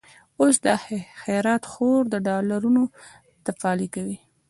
[0.39, 0.73] اوس دا
[1.21, 2.83] خيرات خور، د ډالرونو
[3.45, 4.17] تفالې کوي